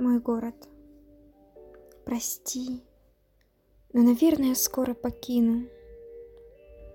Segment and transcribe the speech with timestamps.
[0.00, 0.54] мой город.
[2.04, 2.82] Прости,
[3.92, 5.68] но, наверное, скоро покину.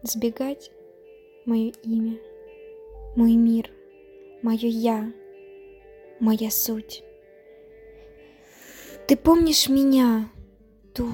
[0.04, 0.72] Сбегать
[1.46, 2.18] мое имя,
[3.16, 3.72] мой мир,
[4.42, 5.12] мое я,
[6.20, 7.04] моя суть.
[9.08, 10.30] Ты помнишь меня,
[10.94, 11.08] ту?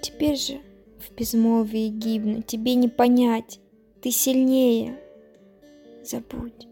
[0.00, 0.60] Теперь же
[0.98, 3.60] в безмолвии гибну, тебе не понять,
[4.00, 5.00] ты сильнее.
[6.02, 6.68] Забудь.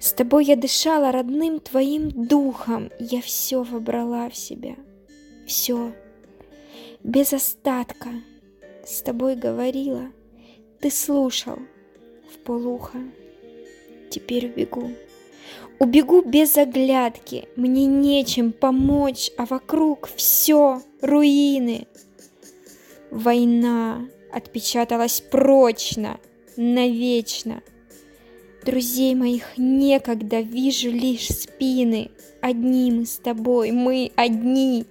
[0.00, 4.76] С тобой я дышала родным твоим духом, я все вобрала в себя,
[5.46, 5.92] все,
[7.02, 8.10] без остатка.
[8.86, 10.06] С тобой говорила,
[10.80, 11.58] ты слушал
[12.32, 12.98] в полухо.
[14.08, 14.92] Теперь убегу.
[15.80, 21.86] Убегу без оглядки, мне нечем помочь, а вокруг все руины.
[23.10, 26.18] Война отпечаталась прочно,
[26.56, 27.62] навечно.
[28.64, 32.10] Друзей моих некогда вижу лишь спины.
[32.40, 34.84] Одни мы с тобой, мы одни,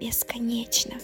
[0.00, 0.94] бесконечно.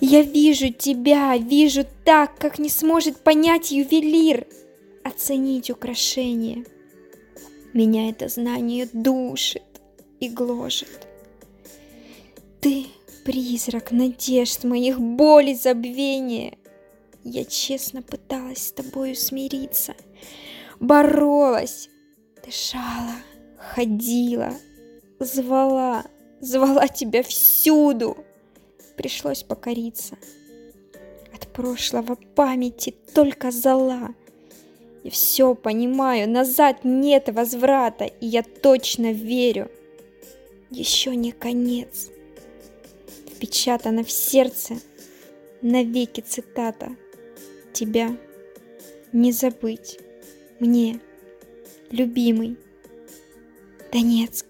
[0.00, 4.46] Я вижу тебя, вижу так, как не сможет понять ювелир,
[5.04, 6.64] оценить украшение.
[7.72, 9.62] Меня это знание душит
[10.18, 11.06] и гложет.
[12.60, 12.86] Ты
[13.24, 16.56] призрак надежд моих боли забвения.
[17.22, 19.94] Я честно пыталась с тобою смириться,
[20.80, 21.88] боролась,
[22.44, 23.14] дышала,
[23.56, 24.52] ходила,
[25.20, 26.04] звала,
[26.40, 28.16] звала тебя всюду.
[28.96, 30.16] Пришлось покориться.
[31.32, 34.14] От прошлого памяти только зала.
[35.04, 39.70] Я все понимаю, назад нет возврата, и я точно верю.
[40.70, 42.10] Еще не конец.
[43.34, 44.74] Впечатана в сердце
[45.62, 46.90] навеки цитата.
[47.72, 48.14] Тебя
[49.12, 49.98] не забыть
[50.60, 51.00] мне,
[51.90, 52.58] любимый,
[53.92, 54.46] Донецк.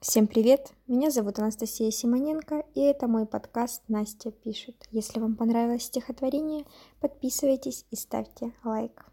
[0.00, 0.72] Всем привет!
[0.86, 4.76] Меня зовут Анастасия Симоненко, и это мой подкаст «Настя пишет».
[4.90, 6.66] Если вам понравилось стихотворение,
[7.00, 9.11] подписывайтесь и ставьте лайк.